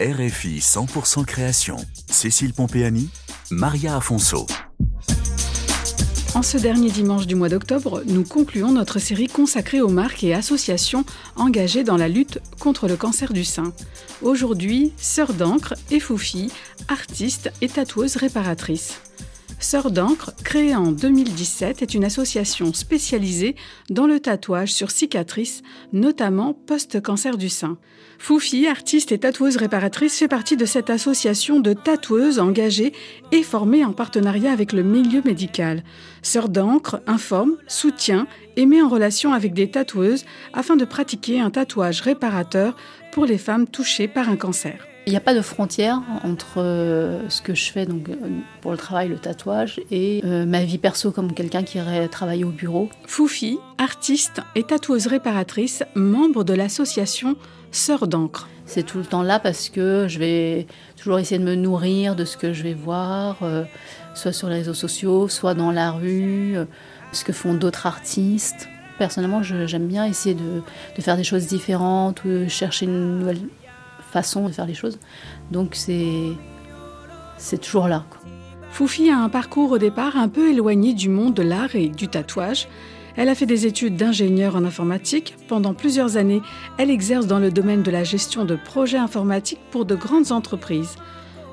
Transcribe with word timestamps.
RFI 0.00 0.60
100% 0.60 1.24
création. 1.24 1.76
Cécile 2.08 2.52
Pompéani, 2.52 3.08
Maria 3.50 3.96
Afonso. 3.96 4.46
En 6.36 6.42
ce 6.42 6.56
dernier 6.56 6.88
dimanche 6.88 7.26
du 7.26 7.34
mois 7.34 7.48
d'octobre, 7.48 8.04
nous 8.06 8.22
concluons 8.22 8.70
notre 8.70 9.00
série 9.00 9.26
consacrée 9.26 9.80
aux 9.80 9.88
marques 9.88 10.22
et 10.22 10.34
associations 10.34 11.04
engagées 11.34 11.82
dans 11.82 11.96
la 11.96 12.06
lutte 12.06 12.38
contre 12.60 12.86
le 12.86 12.94
cancer 12.94 13.32
du 13.32 13.42
sein. 13.42 13.72
Aujourd'hui, 14.22 14.92
Sœur 14.98 15.34
d'encre 15.34 15.74
et 15.90 15.98
Foufi, 15.98 16.52
artistes 16.86 17.50
et 17.60 17.68
tatoueuses 17.68 18.14
réparatrices. 18.14 19.00
Sœur 19.60 19.90
d'encre, 19.90 20.32
créée 20.44 20.76
en 20.76 20.92
2017, 20.92 21.82
est 21.82 21.94
une 21.94 22.04
association 22.04 22.72
spécialisée 22.72 23.56
dans 23.90 24.06
le 24.06 24.20
tatouage 24.20 24.72
sur 24.72 24.92
cicatrices, 24.92 25.62
notamment 25.92 26.54
post-cancer 26.54 27.36
du 27.36 27.48
sein. 27.48 27.76
Foufi, 28.20 28.68
artiste 28.68 29.10
et 29.10 29.18
tatoueuse 29.18 29.56
réparatrice, 29.56 30.16
fait 30.16 30.28
partie 30.28 30.56
de 30.56 30.64
cette 30.64 30.90
association 30.90 31.58
de 31.58 31.72
tatoueuses 31.72 32.38
engagées 32.38 32.92
et 33.32 33.42
formées 33.42 33.84
en 33.84 33.92
partenariat 33.92 34.52
avec 34.52 34.72
le 34.72 34.84
milieu 34.84 35.22
médical. 35.24 35.82
Sœur 36.22 36.48
d'encre 36.48 37.00
informe, 37.08 37.56
soutient 37.66 38.28
et 38.56 38.64
met 38.64 38.80
en 38.80 38.88
relation 38.88 39.32
avec 39.32 39.54
des 39.54 39.72
tatoueuses 39.72 40.24
afin 40.52 40.76
de 40.76 40.84
pratiquer 40.84 41.40
un 41.40 41.50
tatouage 41.50 42.00
réparateur 42.00 42.76
pour 43.10 43.26
les 43.26 43.38
femmes 43.38 43.66
touchées 43.66 44.06
par 44.06 44.28
un 44.28 44.36
cancer. 44.36 44.86
Il 45.08 45.12
n'y 45.12 45.16
a 45.16 45.20
pas 45.20 45.32
de 45.32 45.40
frontière 45.40 46.02
entre 46.22 46.58
euh, 46.58 47.30
ce 47.30 47.40
que 47.40 47.54
je 47.54 47.72
fais 47.72 47.86
donc, 47.86 48.10
euh, 48.10 48.14
pour 48.60 48.72
le 48.72 48.76
travail, 48.76 49.08
le 49.08 49.16
tatouage, 49.16 49.80
et 49.90 50.20
euh, 50.26 50.44
ma 50.44 50.62
vie 50.64 50.76
perso 50.76 51.12
comme 51.12 51.32
quelqu'un 51.32 51.62
qui 51.62 51.78
irait 51.78 52.08
travailler 52.08 52.44
au 52.44 52.50
bureau. 52.50 52.90
Foufi, 53.06 53.58
artiste 53.78 54.42
et 54.54 54.64
tatoueuse 54.64 55.06
réparatrice, 55.06 55.82
membre 55.94 56.44
de 56.44 56.52
l'association 56.52 57.36
Sœur 57.70 58.06
d'encre. 58.06 58.50
C'est 58.66 58.82
tout 58.82 58.98
le 58.98 59.04
temps 59.06 59.22
là 59.22 59.38
parce 59.38 59.70
que 59.70 60.04
je 60.08 60.18
vais 60.18 60.66
toujours 60.98 61.18
essayer 61.18 61.38
de 61.38 61.44
me 61.44 61.54
nourrir 61.54 62.14
de 62.14 62.26
ce 62.26 62.36
que 62.36 62.52
je 62.52 62.62
vais 62.62 62.74
voir, 62.74 63.38
soit 64.14 64.32
sur 64.32 64.50
les 64.50 64.56
réseaux 64.56 64.74
sociaux, 64.74 65.28
soit 65.28 65.54
dans 65.54 65.70
la 65.70 65.90
rue, 65.90 66.56
ce 67.12 67.24
que 67.24 67.32
font 67.32 67.54
d'autres 67.54 67.86
artistes. 67.86 68.68
Personnellement, 68.98 69.42
j'aime 69.42 69.86
bien 69.86 70.04
essayer 70.04 70.34
de, 70.34 70.62
de, 70.96 71.02
faire 71.02 71.16
des 71.16 71.24
choses 71.24 71.46
différentes, 71.46 72.24
ou 72.24 72.48
chercher 72.48 72.84
une 72.86 73.20
nouvelle 73.20 73.38
façon 74.10 74.48
de 74.48 74.52
faire 74.52 74.66
les 74.66 74.74
choses. 74.74 74.98
Donc 75.50 75.70
c'est 75.74 76.32
c'est 77.36 77.58
toujours 77.58 77.88
là. 77.88 78.04
Foufi 78.70 79.10
a 79.10 79.18
un 79.18 79.28
parcours 79.28 79.72
au 79.72 79.78
départ 79.78 80.16
un 80.16 80.28
peu 80.28 80.50
éloigné 80.50 80.92
du 80.92 81.08
monde 81.08 81.34
de 81.34 81.42
l'art 81.42 81.74
et 81.74 81.88
du 81.88 82.08
tatouage. 82.08 82.68
Elle 83.16 83.28
a 83.28 83.34
fait 83.34 83.46
des 83.46 83.66
études 83.66 83.96
d'ingénieur 83.96 84.54
en 84.54 84.64
informatique. 84.64 85.34
Pendant 85.48 85.74
plusieurs 85.74 86.16
années, 86.16 86.42
elle 86.76 86.90
exerce 86.90 87.26
dans 87.26 87.40
le 87.40 87.50
domaine 87.50 87.82
de 87.82 87.90
la 87.90 88.04
gestion 88.04 88.44
de 88.44 88.56
projets 88.56 88.98
informatiques 88.98 89.60
pour 89.70 89.84
de 89.84 89.94
grandes 89.94 90.30
entreprises. 90.30 90.96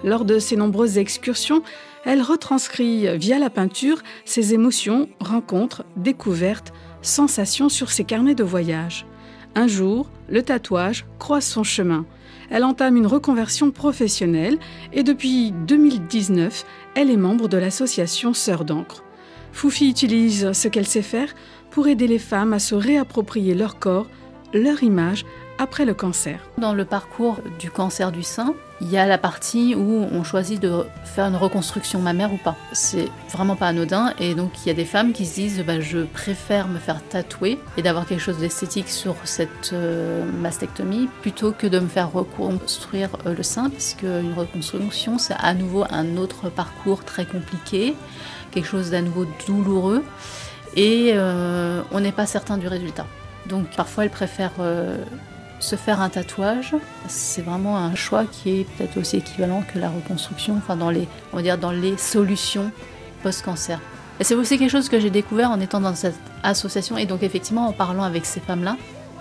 Lors 0.04 0.26
de 0.26 0.38
ses 0.38 0.58
nombreuses 0.58 1.00
excursions, 1.00 1.64
elle 2.04 2.22
retranscrit 2.22 3.18
via 3.18 3.40
la 3.40 3.50
peinture 3.50 4.04
ses 4.26 4.54
émotions, 4.54 5.10
rencontres, 5.20 5.84
découvertes, 5.98 6.72
sensations 7.02 7.70
sur 7.70 7.92
ses 7.92 8.04
carnets 8.04 8.36
de 8.36 8.44
voyage. 8.44 9.08
Un 9.58 9.68
jour, 9.68 10.10
le 10.30 10.44
tatouage 10.44 11.06
croise 11.18 11.46
son 11.46 11.64
chemin. 11.64 12.06
Elle 12.50 12.66
entame 12.66 12.98
une 12.98 13.08
reconversion 13.08 13.72
professionnelle 13.72 14.58
et 14.92 15.02
depuis 15.02 15.52
2019, 15.52 16.66
elle 16.96 17.10
est 17.10 17.18
membre 17.18 17.48
de 17.48 17.58
l'association 17.58 18.34
Sœurs 18.34 18.66
d'encre. 18.66 19.04
Foufi 19.54 19.90
utilise 19.90 20.52
ce 20.52 20.68
qu'elle 20.68 20.86
sait 20.86 21.02
faire 21.02 21.34
pour 21.72 21.88
aider 21.88 22.08
les 22.08 22.20
femmes 22.20 22.52
à 22.52 22.60
se 22.60 22.76
réapproprier 22.76 23.56
leur 23.56 23.80
corps, 23.80 24.08
leur 24.54 24.84
image 24.84 25.26
après 25.58 25.86
le 25.86 25.94
cancer. 25.94 26.40
Dans 26.58 26.74
le 26.74 26.86
parcours 26.86 27.40
du 27.60 27.72
cancer 27.72 28.12
du 28.12 28.24
sein, 28.24 28.54
il 28.82 28.90
y 28.90 28.98
a 28.98 29.06
la 29.06 29.18
partie 29.18 29.74
où 29.74 30.06
on 30.12 30.24
choisit 30.24 30.62
de 30.62 30.86
faire 31.06 31.28
une 31.28 31.38
reconstruction 31.38 32.00
mammaire 32.02 32.34
ou 32.34 32.38
pas. 32.38 32.58
C'est 32.74 33.08
vraiment 33.32 33.56
pas 33.56 33.68
anodin 33.68 34.14
et 34.20 34.36
donc 34.36 34.52
il 34.64 34.68
y 34.68 34.70
a 34.70 34.74
des 34.74 34.86
femmes 34.86 35.14
qui 35.14 35.26
se 35.26 35.36
disent 35.36 35.64
bah, 35.66 35.80
je 35.80 36.00
préfère 36.00 36.68
me 36.68 36.78
faire 36.78 37.02
tatouer 37.08 37.58
et 37.78 37.82
d'avoir 37.82 38.06
quelque 38.06 38.20
chose 38.20 38.40
d'esthétique 38.40 38.90
sur 38.90 39.16
cette 39.24 39.72
euh, 39.72 40.26
mastectomie 40.42 41.08
plutôt 41.22 41.54
que 41.54 41.68
de 41.68 41.80
me 41.80 41.88
faire 41.88 42.12
reconstruire 42.12 43.10
euh, 43.26 43.34
le 43.34 43.44
sein 43.44 43.70
parce 43.70 43.94
qu'une 43.94 44.34
reconstruction 44.36 45.18
c'est 45.18 45.36
à 45.40 45.54
nouveau 45.54 45.86
un 45.90 46.18
autre 46.18 46.50
parcours 46.50 47.06
très 47.06 47.26
compliqué, 47.26 47.96
quelque 48.52 48.68
chose 48.68 48.92
d'à 48.92 49.02
nouveau 49.02 49.26
douloureux 49.48 50.04
et 50.76 51.12
euh, 51.14 51.82
on 51.92 52.02
n'est 52.02 52.12
pas 52.12 52.26
certain 52.26 52.58
du 52.58 52.68
résultat. 52.68 53.08
Donc 53.48 53.68
parfois 53.78 54.04
elles 54.04 54.10
préfèrent 54.10 54.60
se 55.60 55.76
faire 55.76 56.02
un 56.02 56.10
tatouage, 56.10 56.76
c'est 57.08 57.42
vraiment 57.42 57.78
un 57.78 57.96
choix 57.96 58.26
qui 58.26 58.62
est 58.62 58.64
peut-être 58.64 58.98
aussi 58.98 59.18
équivalent 59.18 59.64
que 59.74 59.80
la 59.80 59.90
reconstruction, 59.90 60.56
enfin 60.58 60.76
dans 60.76 60.90
les, 60.90 61.08
on 61.34 61.38
va 61.38 61.42
dire 61.42 61.58
dans 61.58 61.72
les 61.72 61.98
solutions 61.98 62.72
post-cancer. 63.24 63.80
Et 64.20 64.24
c'est 64.24 64.36
aussi 64.36 64.58
quelque 64.58 64.72
chose 64.72 64.90
que 64.90 65.00
j'ai 65.00 65.10
découvert 65.10 65.52
en 65.52 65.60
étant 65.60 65.82
dans 65.82 65.96
cette 65.96 66.20
association 66.44 66.98
et 66.98 67.06
donc 67.06 67.24
effectivement 67.24 67.68
en 67.68 67.74
parlant 67.74 68.04
avec 68.04 68.26
ces 68.26 68.40
femmes-là, 68.40 68.78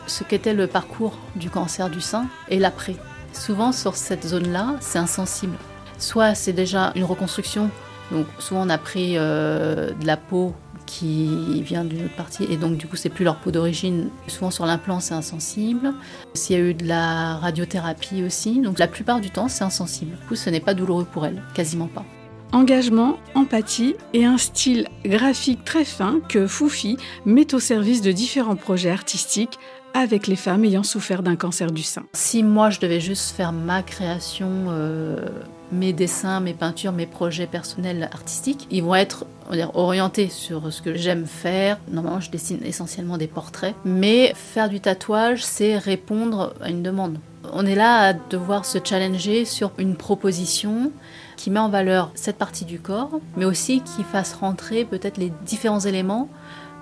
ce 0.07 0.23
qu'était 0.25 0.55
le 0.55 0.67
parcours 0.67 1.19
du 1.37 1.51
cancer 1.51 1.91
du 1.91 2.01
sein 2.01 2.27
et 2.49 2.59
l'après. 2.59 2.97
Souvent 3.33 3.73
sur 3.73 3.97
cette 3.97 4.25
zone-là, 4.25 4.77
c'est 4.81 4.99
insensible. 4.99 5.57
Soit 5.99 6.35
c'est 6.35 6.53
déjà 6.53 6.93
une 6.95 7.05
reconstruction, 7.05 7.71
donc 8.13 8.27
souvent 8.39 8.67
on 8.67 8.71
a 8.71 8.79
pris 8.79 9.15
euh, 9.17 9.91
de 9.93 10.07
la 10.07 10.17
peau 10.17 10.55
qui 10.87 11.63
vient 11.63 11.85
d'une 11.85 12.05
autre 12.05 12.17
partie 12.17 12.45
et 12.45 12.57
donc 12.57 12.77
du 12.77 12.87
coup 12.87 12.97
c'est 12.97 13.09
plus 13.09 13.25
leur 13.25 13.37
peau 13.37 13.51
d'origine. 13.51 14.09
Souvent 14.27 14.51
sur 14.51 14.67
l'implant 14.67 15.01
c'est 15.01 15.15
insensible. 15.15 15.93
S'il 16.35 16.57
y 16.57 16.59
a 16.59 16.63
eu 16.63 16.75
de 16.75 16.87
la 16.87 17.37
radiothérapie 17.37 18.23
aussi, 18.23 18.61
donc 18.61 18.79
la 18.79 18.89
plupart 18.89 19.21
du 19.21 19.31
temps 19.31 19.49
c'est 19.49 19.65
insensible. 19.65 20.17
Du 20.21 20.29
coup 20.29 20.37
ce 20.37 20.51
n'est 20.51 20.61
pas 20.61 20.75
douloureux 20.75 21.07
pour 21.11 21.27
elles, 21.27 21.43
quasiment 21.55 21.89
pas. 21.89 22.05
Engagement, 22.53 23.19
empathie 23.35 23.97
et 24.13 24.25
un 24.25 24.39
style 24.39 24.87
graphique 25.05 25.65
très 25.65 25.85
fin 25.85 26.21
que 26.29 26.47
Foufi 26.47 26.97
met 27.25 27.53
au 27.53 27.59
service 27.59 28.01
de 28.01 28.13
différents 28.13 28.55
projets 28.55 28.91
artistiques 28.91 29.59
avec 29.95 30.27
les 30.27 30.37
femmes 30.37 30.65
ayant 30.65 30.83
souffert 30.83 31.23
d'un 31.23 31.37
cancer 31.37 31.71
du 31.71 31.83
sein. 31.83 32.05
Si 32.13 32.43
moi 32.43 32.71
je 32.71 32.81
devais 32.81 33.01
juste 33.01 33.35
faire 33.35 33.53
ma 33.53 33.83
création, 33.83 34.67
euh, 34.69 35.27
mes 35.75 35.93
dessins, 35.93 36.41
mes 36.41 36.55
peintures, 36.55 36.93
mes 36.93 37.07
projets 37.07 37.47
personnels 37.47 38.09
artistiques, 38.13 38.67
ils 38.71 38.83
vont 38.83 38.95
être 38.95 39.27
orientés 39.75 40.29
sur 40.29 40.73
ce 40.73 40.81
que 40.81 40.95
j'aime 40.95 41.27
faire. 41.27 41.79
Normalement 41.91 42.21
je 42.21 42.31
dessine 42.31 42.61
essentiellement 42.65 43.19
des 43.19 43.27
portraits, 43.27 43.75
mais 43.85 44.33
faire 44.35 44.69
du 44.69 44.81
tatouage 44.81 45.45
c'est 45.45 45.77
répondre 45.77 46.55
à 46.61 46.71
une 46.71 46.83
demande. 46.83 47.19
On 47.53 47.67
est 47.67 47.75
là 47.75 48.09
à 48.09 48.13
devoir 48.15 48.65
se 48.65 48.79
challenger 48.83 49.45
sur 49.45 49.73
une 49.79 49.97
proposition 49.97 50.91
qui 51.37 51.51
met 51.51 51.61
en 51.61 51.69
valeur 51.69 52.11
cette 52.15 52.39
partie 52.39 52.65
du 52.65 52.79
corps, 52.79 53.21
mais 53.37 53.45
aussi 53.45 53.83
qui 53.83 54.03
fasse 54.03 54.35
rentrer 54.35 54.85
peut-être 54.85 55.19
les 55.19 55.33
différents 55.45 55.81
éléments 55.81 56.29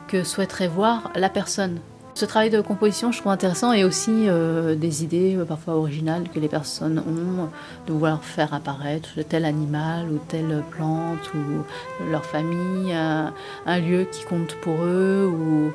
que 0.09 0.23
souhaiterait 0.23 0.69
voir 0.69 1.11
la 1.17 1.29
personne. 1.29 1.81
Ce 2.15 2.27
travail 2.27 2.51
de 2.51 2.61
composition, 2.61 3.11
je 3.11 3.19
trouve 3.19 3.33
intéressant 3.33 3.73
et 3.73 3.85
aussi 3.85 4.29
euh, 4.29 4.75
des 4.75 5.03
idées 5.03 5.35
euh, 5.35 5.47
parfois 5.47 5.77
originales 5.77 6.25
que 6.29 6.39
les 6.39 6.49
personnes 6.49 6.99
ont 6.99 7.49
de 7.87 7.93
vouloir 7.93 8.23
faire 8.23 8.53
apparaître 8.53 9.09
tel 9.27 9.47
animal 9.47 10.11
ou 10.11 10.19
telle 10.29 10.63
plante 10.71 11.33
ou 11.35 12.11
leur 12.11 12.25
famille, 12.27 12.93
un, 12.93 13.33
lieu 13.79 14.07
qui 14.13 14.25
compte 14.25 14.55
pour 14.57 14.83
eux 14.83 15.27
ou 15.27 15.73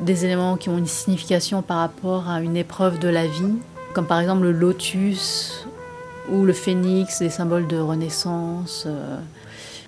des 0.00 0.24
éléments 0.24 0.56
qui 0.56 0.68
ont 0.68 0.78
une 0.78 0.86
signification 0.86 1.62
par 1.62 1.78
rapport 1.78 2.30
à 2.30 2.40
une 2.40 2.56
épreuve 2.56 3.00
de 3.00 3.08
la 3.08 3.26
vie, 3.26 3.56
comme 3.92 4.06
par 4.06 4.20
exemple 4.20 4.42
le 4.44 4.52
lotus 4.52 5.66
ou 6.30 6.44
le 6.44 6.52
phénix, 6.52 7.18
des 7.18 7.30
symboles 7.30 7.66
de 7.66 7.78
renaissance. 7.78 8.84
Euh, 8.86 9.18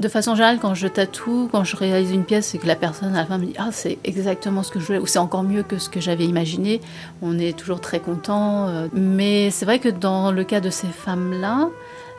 de 0.00 0.08
façon 0.08 0.34
générale, 0.34 0.58
quand 0.60 0.74
je 0.74 0.88
tatoue, 0.88 1.48
quand 1.50 1.64
je 1.64 1.76
réalise 1.76 2.10
une 2.10 2.24
pièce, 2.24 2.48
c'est 2.48 2.58
que 2.58 2.66
la 2.66 2.76
personne 2.76 3.14
à 3.14 3.18
la 3.18 3.26
fin 3.26 3.38
me 3.38 3.46
dit 3.46 3.54
Ah, 3.58 3.70
c'est 3.70 3.98
exactement 4.04 4.62
ce 4.62 4.70
que 4.72 4.80
je 4.80 4.86
voulais, 4.86 4.98
ou 4.98 5.06
c'est 5.06 5.18
encore 5.18 5.42
mieux 5.42 5.62
que 5.62 5.78
ce 5.78 5.88
que 5.88 6.00
j'avais 6.00 6.24
imaginé. 6.24 6.80
On 7.22 7.38
est 7.38 7.56
toujours 7.56 7.80
très 7.80 8.00
content. 8.00 8.68
Euh. 8.68 8.88
Mais 8.92 9.50
c'est 9.50 9.64
vrai 9.64 9.78
que 9.78 9.88
dans 9.88 10.32
le 10.32 10.44
cas 10.44 10.60
de 10.60 10.70
ces 10.70 10.88
femmes-là, 10.88 11.68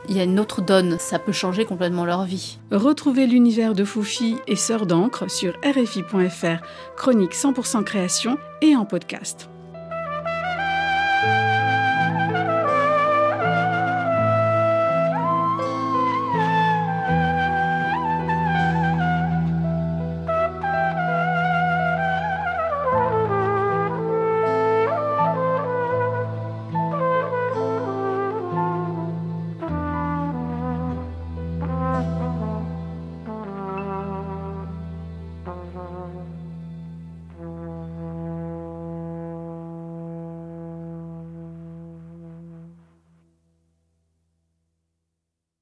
il 0.08 0.16
y 0.16 0.20
a 0.20 0.24
une 0.24 0.40
autre 0.40 0.62
donne, 0.62 0.98
ça 1.00 1.20
peut 1.20 1.32
changer 1.32 1.66
complètement 1.66 2.06
leur 2.06 2.26
vie. 2.26 2.60
Retrouvez 2.72 3.26
l'univers 3.26 3.74
de 3.74 3.84
Foufi 3.84 4.36
et 4.48 4.56
Sœur 4.56 4.86
d'encre 4.86 5.30
sur 5.30 5.54
RFI.fr, 5.66 6.64
chronique 6.96 7.34
100% 7.34 7.84
création 7.84 8.38
et 8.62 8.76
en 8.76 8.86
podcast. 8.86 9.50